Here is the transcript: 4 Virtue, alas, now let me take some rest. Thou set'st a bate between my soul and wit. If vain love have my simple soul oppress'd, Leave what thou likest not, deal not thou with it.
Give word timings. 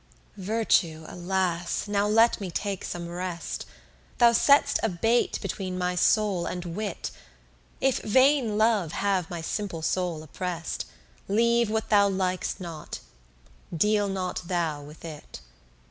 4 0.35 0.43
Virtue, 0.45 1.03
alas, 1.07 1.87
now 1.87 2.07
let 2.07 2.41
me 2.41 2.49
take 2.49 2.83
some 2.83 3.07
rest. 3.07 3.67
Thou 4.17 4.31
set'st 4.31 4.79
a 4.81 4.89
bate 4.89 5.39
between 5.43 5.77
my 5.77 5.93
soul 5.93 6.47
and 6.47 6.73
wit. 6.75 7.11
If 7.79 7.99
vain 7.99 8.57
love 8.57 8.93
have 8.93 9.29
my 9.29 9.41
simple 9.41 9.83
soul 9.83 10.23
oppress'd, 10.23 10.85
Leave 11.27 11.69
what 11.69 11.89
thou 11.89 12.09
likest 12.09 12.59
not, 12.59 12.99
deal 13.77 14.09
not 14.09 14.41
thou 14.47 14.81
with 14.81 15.05
it. 15.05 15.39